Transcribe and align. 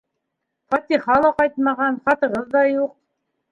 Фатиха 0.73 1.17
ла 1.27 1.31
ҡайтмаған, 1.43 2.01
хатығыҙ 2.09 2.51
ҙа 2.57 2.67
юҡ. 2.73 2.93